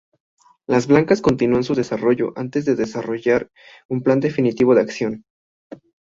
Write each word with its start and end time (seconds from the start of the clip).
Las 0.65 0.87
blancas 0.87 1.21
continúan 1.21 1.63
su 1.63 1.75
desarrollo 1.75 2.33
antes 2.35 2.65
de 2.65 2.73
desarrollar 2.73 3.51
un 3.87 4.01
plan 4.01 4.19
definitivo 4.19 4.73
de 4.73 4.81
acción. 4.81 5.25